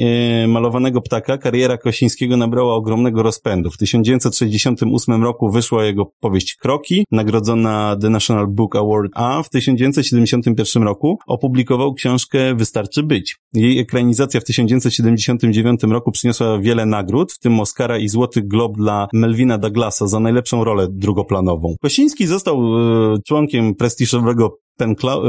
[0.48, 3.70] Malowanego Ptaka kariera Kosińskiego nabrała ogromnego rozpędu.
[3.70, 10.10] W 1968 roku wyszła jego powieść Kroki, nagrodzona The National Book Award, a w 1970
[10.11, 13.37] 1971 roku opublikował książkę Wystarczy być.
[13.55, 19.09] Jej ekranizacja w 1979 roku przyniosła wiele nagród, w tym Oscara i Złoty Glob dla
[19.12, 21.75] Melvina Douglasa za najlepszą rolę drugoplanową.
[21.83, 24.59] Kosiński został e, członkiem prestiżowego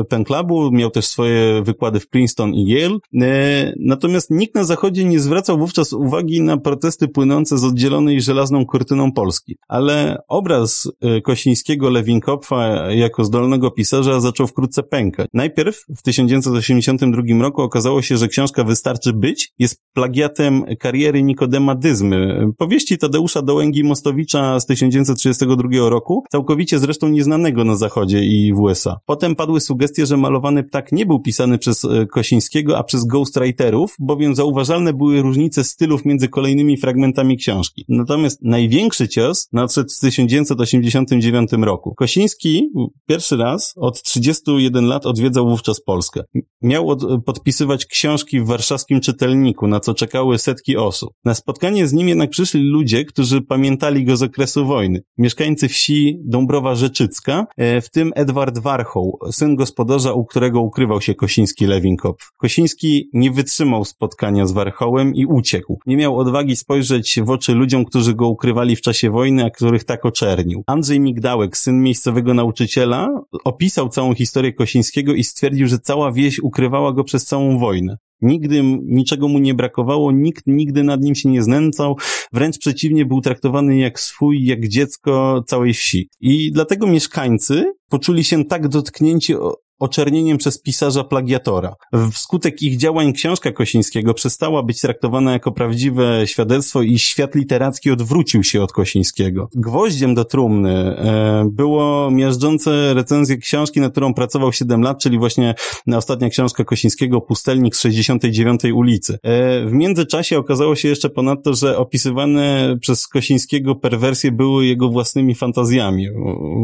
[0.10, 2.98] Pen Clubu, miał też swoje wykłady w Princeton i Yale.
[3.22, 8.66] E, natomiast nikt na Zachodzie nie zwracał wówczas uwagi na protesty płynące z oddzielonej żelazną
[8.66, 9.58] kurtyną Polski.
[9.68, 15.28] Ale obraz e, Kosińskiego Lewinkopfa jako zdolnego pisarza zaczął wkrótce pękać.
[15.34, 22.48] Najpierw w 1982 roku okazało się, że książka Wystarczy być jest plagiatem kariery Nikodema Dyzmy,
[22.58, 29.00] powieści Tadeusza Dołęgi-Mostowicza z 1932 roku, całkowicie zresztą nieznanego na Zachodzie i w USA.
[29.06, 33.96] Potem padły sugestie, że malowany ptak nie był pisany przez e, Kosińskiego, a przez ghostwriterów,
[34.00, 37.86] bowiem zauważalne były różnice stylów między kolejnymi fragmentami książki.
[37.90, 41.96] Natomiast największy cios nadszedł w 1989 roku.
[41.96, 42.70] Kosiński
[43.08, 46.24] pierwszy raz od 31 lat odwiedzał wówczas Polskę.
[46.62, 51.14] Miał od, podpisywać książki w warszawskim czytelniku, na co czekały setki osób.
[51.26, 55.04] Na spotkanie z nim jednak przyszli ludzie, którzy pamiętali go z okresu wojny.
[55.18, 61.16] Mieszkańcy wsi Dąbrowa Rzeczycka, e, w tym Edward Warchoł, syn gospodarza, u którego ukrywał się
[61.16, 62.32] Kosiński Lewinkopf.
[62.38, 65.80] Kosiński nie wytrzymał spotkania z Warchołem i uciekł.
[65.86, 69.84] Nie miał odwagi spojrzeć w oczy ludziom, którzy go ukrywali w czasie wojny, a których
[69.84, 70.64] tak oczernił.
[70.68, 73.08] Andrzej Migdałek, syn miejscowego nauczyciela,
[73.44, 77.98] opisał całą historię Kosińskiego i stwierdził, że cała wieś ukrywała go przez całą wojnę.
[78.22, 81.96] Nigdy niczego mu nie brakowało, nikt nigdy nad nim się nie znęcał,
[82.34, 86.10] wręcz przeciwnie, był traktowany jak swój, jak dziecko całej wsi.
[86.22, 89.34] I dlatego mieszkańcy poczuli się tak dotknięci
[89.82, 91.76] oczernieniem przez pisarza plagiatora.
[92.12, 98.44] Wskutek ich działań książka Kosińskiego przestała być traktowana jako prawdziwe świadectwo i świat literacki odwrócił
[98.44, 99.50] się od Kosińskiego.
[99.56, 105.56] Gwoździem do trumny e, było miażdżące recenzje książki, nad którą pracował 7 lat, czyli właśnie
[105.96, 109.14] ostatnia książka Kosińskiego Pustelnik z 69 ulicy.
[109.24, 115.36] E, w międzyczasie okazało się jeszcze ponadto, że opisywane przez Kosińskiego perwersje były jego własnymi
[115.36, 116.08] fantazjami.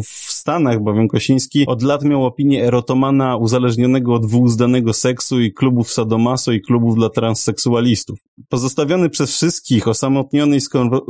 [0.03, 5.53] W Stanach bowiem Kosiński od lat miał opinię erotomanii narkomana uzależnionego od wyuzdanego seksu i
[5.53, 8.19] klubów sadomaso i klubów dla transseksualistów.
[8.49, 10.61] Pozostawiony przez wszystkich, osamotniony i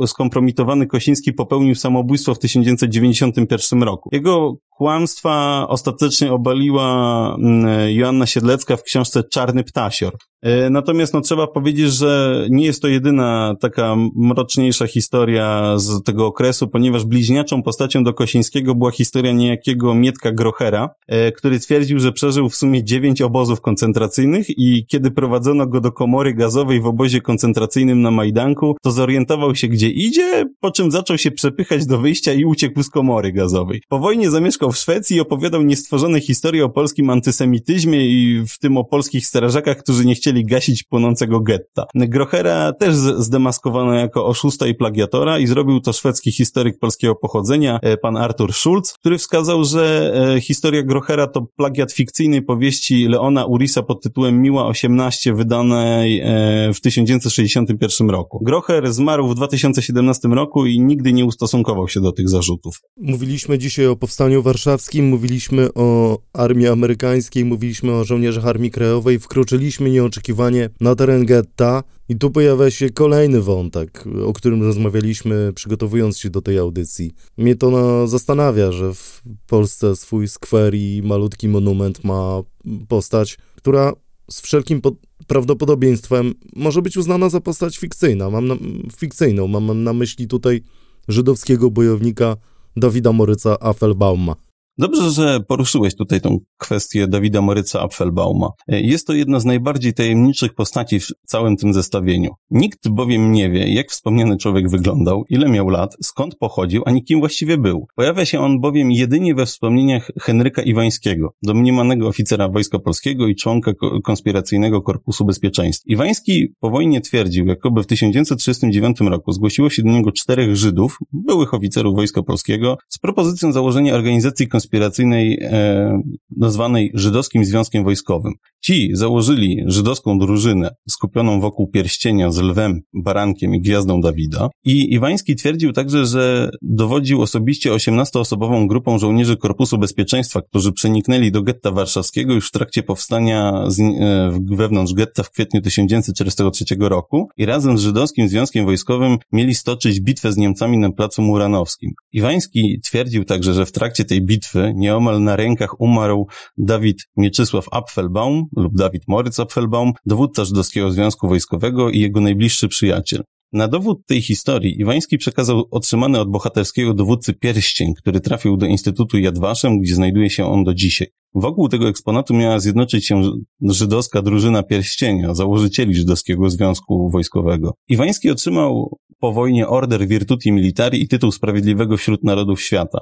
[0.06, 4.08] skompromitowany Kosiński popełnił samobójstwo w 1991 roku.
[4.12, 10.12] Jego kłamstwa ostatecznie obaliła mm, Joanna Siedlecka w książce Czarny Ptasior.
[10.42, 16.26] E, natomiast no, trzeba powiedzieć, że nie jest to jedyna taka mroczniejsza historia z tego
[16.26, 22.12] okresu, ponieważ bliźniaczą postacią do Kosińskiego była historia niejakiego Mietka Grochera, e, który twierdził, że
[22.12, 27.20] przeżył w sumie dziewięć obozów koncentracyjnych i kiedy prowadzono go do komory gazowej w obozie
[27.20, 32.32] koncentracyjnym na Majdanku, to zorientował się gdzie idzie, po czym zaczął się przepychać do wyjścia
[32.32, 33.82] i uciekł z komory gazowej.
[33.88, 38.58] Po wojnie zamieszkał mieszkał w Szwecji i opowiadał niestworzone historie o polskim antysemityzmie i w
[38.58, 41.86] tym o polskich strażakach, którzy nie chcieli gasić płonącego getta.
[41.94, 47.96] Grochera też zdemaskowano jako oszusta i plagiatora i zrobił to szwedzki historyk polskiego pochodzenia, e,
[47.96, 53.82] pan Artur Schulz, który wskazał, że e, historia Grochera to plagiat fikcyjnej powieści Leona Urisa
[53.82, 58.44] pod tytułem Miła 18 wydanej e, w 1961 roku.
[58.44, 62.80] Grocher zmarł w 2017 roku i nigdy nie ustosunkował się do tych zarzutów.
[62.96, 69.90] Mówiliśmy dzisiaj o Powstaniu Warszawskim, mówiliśmy o armii amerykańskiej, mówiliśmy o żołnierzach Armii Krajowej, wkroczyliśmy
[69.90, 76.30] nieoczekiwanie na teren getta i tu pojawia się kolejny wątek, o którym rozmawialiśmy przygotowując się
[76.30, 77.12] do tej audycji.
[77.36, 82.42] Mnie to no, zastanawia, że w Polsce swój skwer i malutki monument ma
[82.88, 83.92] postać, która
[84.30, 84.80] z wszelkim
[85.26, 88.30] prawdopodobieństwem może być uznana za postać fikcyjna.
[88.30, 88.54] Mam na,
[88.96, 90.62] fikcyjną, mam na myśli tutaj
[91.08, 92.36] żydowskiego bojownika
[92.76, 94.47] Dawida Moryca Affelbauma.
[94.80, 98.50] Dobrze, że poruszyłeś tutaj tą kwestię Dawida Moryca Apfelbauma.
[98.68, 102.30] Jest to jedna z najbardziej tajemniczych postaci w całym tym zestawieniu.
[102.50, 107.20] Nikt bowiem nie wie, jak wspomniany człowiek wyglądał, ile miał lat, skąd pochodził, ani kim
[107.20, 107.86] właściwie był.
[107.96, 113.72] Pojawia się on bowiem jedynie we wspomnieniach Henryka Iwańskiego, domniemanego oficera Wojska Polskiego i członka
[114.04, 115.84] konspiracyjnego Korpusu Bezpieczeństwa.
[115.86, 121.54] Iwański po wojnie twierdził, jakoby w 1939 roku zgłosiło się do niego czterech Żydów, byłych
[121.54, 126.02] oficerów Wojska Polskiego, z propozycją założenia organizacji konspiracyjnej konspiracyjnej e,
[126.36, 128.32] nazwanej Żydowskim Związkiem Wojskowym.
[128.60, 135.36] Ci założyli żydowską drużynę skupioną wokół pierścienia z lwem, barankiem i gwiazdą Dawida i Iwański
[135.36, 142.34] twierdził także, że dowodził osobiście 18-osobową grupą żołnierzy Korpusu Bezpieczeństwa, którzy przeniknęli do getta warszawskiego
[142.34, 147.80] już w trakcie powstania z, e, wewnątrz getta w kwietniu 1943 roku i razem z
[147.80, 151.90] Żydowskim Związkiem Wojskowym mieli stoczyć bitwę z Niemcami na placu Muranowskim.
[152.12, 157.66] Iwański twierdził także, że w trakcie tej bitwy bitwy nieomal na rękach umarł Dawid Mieczysław
[157.70, 163.22] Apfelbaum lub Dawid Moritz Apfelbaum, dowódca Żydowskiego Związku Wojskowego i jego najbliższy przyjaciel.
[163.52, 169.18] Na dowód tej historii Iwański przekazał otrzymany od bohaterskiego dowódcy pierścień, który trafił do Instytutu
[169.18, 171.08] Yad Vashem, gdzie znajduje się on do dzisiaj.
[171.34, 173.22] Wokół tego eksponatu miała zjednoczyć się
[173.62, 177.74] żydowska drużyna pierścienia, założycieli żydowskiego związku wojskowego.
[177.88, 182.98] Iwański otrzymał po wojnie Order Virtuti Militari i tytuł Sprawiedliwego wśród Narodów Świata.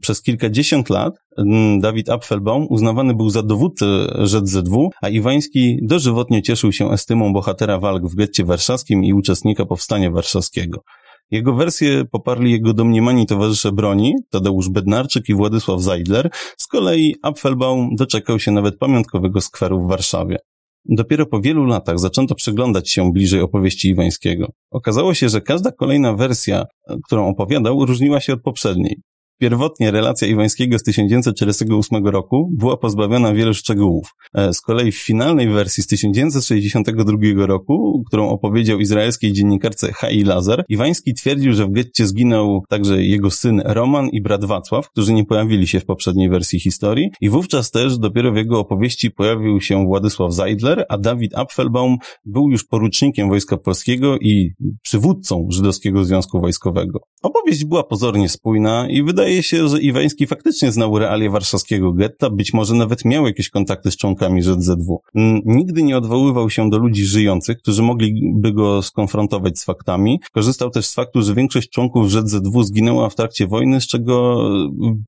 [0.00, 3.86] Przez kilkadziesiąt lat mm, Dawid Apfelbaum uznawany był za dowódcę
[4.24, 10.10] ZZW, a Iwański dożywotnie cieszył się estymą bohatera walk w getcie warszawskim i uczestnika Powstania
[10.10, 10.82] Warszawskiego.
[11.30, 17.96] Jego wersję poparli jego domniemani towarzysze broni, Tadeusz Bednarczyk i Władysław Zajdler, z kolei Apfelbaum
[17.96, 20.38] doczekał się nawet pamiątkowego skweru w Warszawie.
[20.84, 24.52] Dopiero po wielu latach zaczęto przyglądać się bliżej opowieści Iwańskiego.
[24.70, 26.64] Okazało się, że każda kolejna wersja,
[27.06, 29.00] którą opowiadał, różniła się od poprzedniej.
[29.40, 34.14] Pierwotnie relacja Iwańskiego z 1948 roku była pozbawiona wielu szczegółów.
[34.34, 40.64] E, z kolei w finalnej wersji z 1962 roku, którą opowiedział izraelskiej dziennikarce Hai Lazar,
[40.68, 45.24] Iwański twierdził, że w getcie zginął także jego syn Roman i brat Wacław, którzy nie
[45.24, 49.86] pojawili się w poprzedniej wersji historii i wówczas też dopiero w jego opowieści pojawił się
[49.86, 54.50] Władysław Zeidler, a Dawid Apfelbaum był już porucznikiem Wojska Polskiego i
[54.82, 57.00] przywódcą Żydowskiego Związku Wojskowego.
[57.22, 62.30] Opowieść była pozornie spójna i wydaje Wydaje się, że Iwański faktycznie znał realie warszawskiego getta,
[62.30, 65.02] być może nawet miał jakieś kontakty z członkami ZZW.
[65.44, 70.20] Nigdy nie odwoływał się do ludzi żyjących, którzy mogliby go skonfrontować z faktami.
[70.32, 74.44] Korzystał też z faktu, że większość członków ZZW zginęła w trakcie wojny, z czego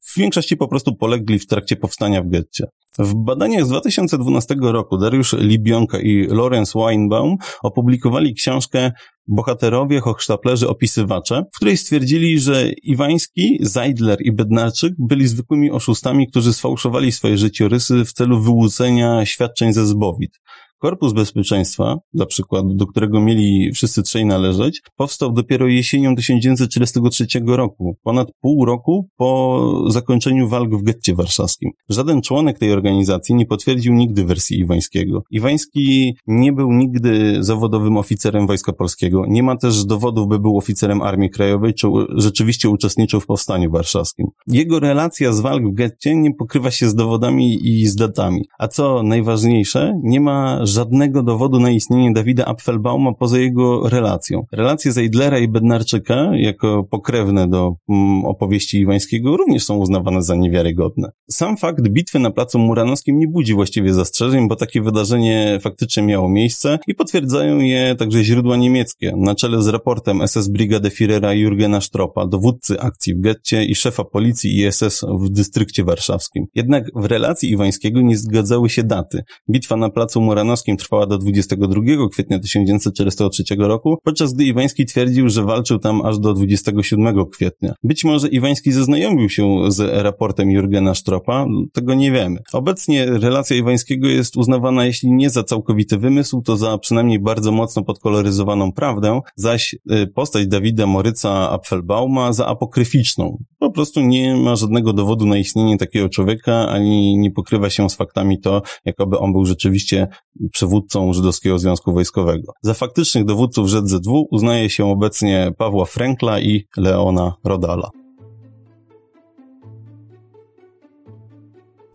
[0.04, 2.66] w większości po prostu polegli w trakcie powstania w getcie.
[2.98, 8.92] W badaniach z 2012 roku Dariusz Libionka i Lorenz Weinbaum opublikowali książkę
[9.26, 16.52] bohaterowie, hochsztaplerzy, opisywacze, w której stwierdzili, że Iwański, Zeidler i Bednarczyk byli zwykłymi oszustami, którzy
[16.52, 20.40] sfałszowali swoje życiorysy w celu wyłudzenia świadczeń ze zbowit.
[20.80, 27.96] Korpus Bezpieczeństwa, dla przykładu, do którego mieli wszyscy trzej należeć, powstał dopiero jesienią 1943 roku,
[28.02, 31.70] ponad pół roku po zakończeniu walk w getcie warszawskim.
[31.88, 35.22] Żaden członek tej organizacji nie potwierdził nigdy wersji Iwańskiego.
[35.30, 41.02] Iwański nie był nigdy zawodowym oficerem Wojska Polskiego, nie ma też dowodów, by był oficerem
[41.02, 44.26] Armii Krajowej, czy rzeczywiście uczestniczył w Powstaniu Warszawskim.
[44.46, 48.44] Jego relacja z walk w getcie nie pokrywa się z dowodami i z datami.
[48.58, 54.46] A co najważniejsze, nie ma żadnego dowodu na istnienie Dawida Apfelbauma poza jego relacją.
[54.52, 61.10] Relacje Zeidlera i Bednarczyka, jako pokrewne do mm, opowieści Iwańskiego, również są uznawane za niewiarygodne.
[61.30, 66.28] Sam fakt bitwy na placu Muranowskim nie budzi właściwie zastrzeżeń, bo takie wydarzenie faktycznie miało
[66.28, 71.80] miejsce i potwierdzają je także źródła niemieckie, na czele z raportem SS Brigade Führera Jurgena
[71.80, 76.46] Stropa, dowódcy akcji w getcie i szefa policji ISS w dystrykcie warszawskim.
[76.54, 79.22] Jednak w relacji Iwańskiego nie zgadzały się daty.
[79.50, 85.44] Bitwa na placu Muranowskim trwała do 22 kwietnia 1943 roku, podczas gdy Iwański twierdził, że
[85.44, 87.74] walczył tam aż do 27 kwietnia.
[87.82, 92.40] Być może Iwański zaznajomił się z raportem Jurgena Stropa, tego nie wiemy.
[92.52, 97.84] Obecnie relacja Iwańskiego jest uznawana jeśli nie za całkowity wymysł, to za przynajmniej bardzo mocno
[97.84, 103.38] podkoloryzowaną prawdę, zaś y, postać Dawida Moryca Apfelbauma za apokryficzną.
[103.60, 107.94] Po prostu nie ma żadnego dowodu na istnienie takiego człowieka, ani nie pokrywa się z
[107.94, 110.08] faktami to, jakoby on był rzeczywiście
[110.52, 112.52] przywódcą Żydowskiego Związku Wojskowego.
[112.62, 117.90] Za faktycznych dowódców ZZW uznaje się obecnie Pawła Frenkla i Leona Rodala.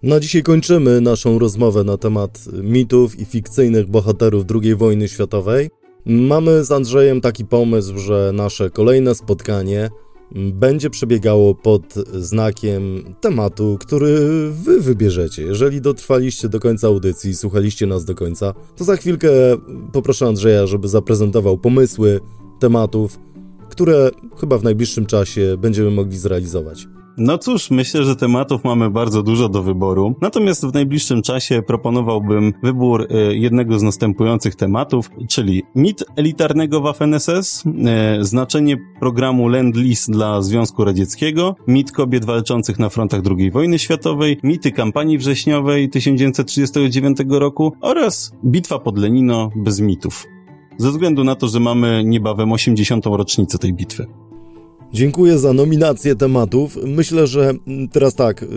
[0.03, 5.70] Na dzisiaj kończymy naszą rozmowę na temat mitów i fikcyjnych bohaterów II wojny światowej.
[6.05, 9.89] Mamy z Andrzejem taki pomysł, że nasze kolejne spotkanie
[10.36, 14.15] będzie przebiegało pod znakiem tematu, który
[14.51, 15.43] wy wybierzecie.
[15.43, 19.29] Jeżeli dotrwaliście do końca audycji słuchaliście nas do końca, to za chwilkę
[19.93, 22.19] poproszę Andrzeja, żeby zaprezentował pomysły
[22.59, 23.19] tematów,
[23.69, 26.88] które chyba w najbliższym czasie będziemy mogli zrealizować.
[27.18, 30.16] No cóż, myślę, że tematów mamy bardzo dużo do wyboru.
[30.22, 37.63] Natomiast w najbliższym czasie proponowałbym wybór e, jednego z następujących tematów, czyli mit elitarnego Waffen-SS,
[37.88, 44.38] e, znaczenie programu Lend-Lease dla Związku Radzieckiego, mit kobiet walczących na frontach II wojny światowej,
[44.43, 50.26] mity kampanii wrześniowej 1939 roku oraz bitwa pod Lenino bez mitów.
[50.78, 53.05] Ze względu na to, że mamy niebawem 80.
[53.05, 54.07] rocznicę tej bitwy.
[54.96, 56.78] Dziękuję za nominację tematów.
[56.86, 57.54] Myślę, że
[57.91, 58.48] teraz tak, y,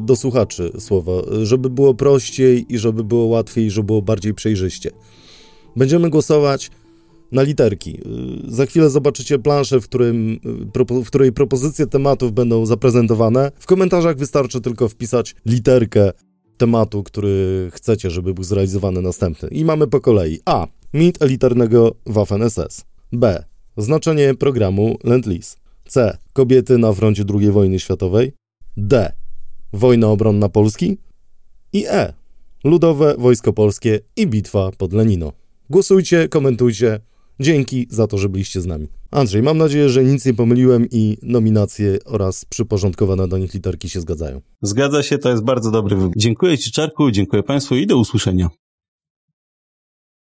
[0.00, 4.90] do słuchaczy słowa, żeby było prościej i żeby było łatwiej, żeby było bardziej przejrzyście.
[5.76, 6.70] Będziemy głosować
[7.32, 8.00] na literki.
[8.48, 10.38] Y, za chwilę zobaczycie planszę, w, którym,
[10.90, 13.52] y, w której propozycje tematów będą zaprezentowane.
[13.58, 16.12] W komentarzach wystarczy tylko wpisać literkę
[16.56, 19.48] tematu, który chcecie, żeby był zrealizowany następny.
[19.48, 20.66] I mamy po kolei A.
[20.94, 22.84] Mit elitarnego Waffen-SS.
[23.12, 23.44] B.
[23.76, 25.65] Znaczenie programu Lend-Lease.
[25.88, 26.18] C.
[26.32, 28.32] Kobiety na froncie II wojny światowej.
[28.76, 29.12] D.
[29.72, 30.98] Wojna obronna Polski.
[31.72, 32.12] I E.
[32.64, 35.32] Ludowe Wojsko Polskie i bitwa pod Lenino.
[35.70, 37.00] Głosujcie, komentujcie.
[37.40, 38.88] Dzięki za to, że byliście z nami.
[39.10, 44.00] Andrzej, mam nadzieję, że nic nie pomyliłem i nominacje oraz przyporządkowane do nich literki się
[44.00, 44.40] zgadzają.
[44.62, 46.12] Zgadza się, to jest bardzo dobry wybór.
[46.16, 48.48] Dziękuję Ci, Czarku, dziękuję Państwu i do usłyszenia.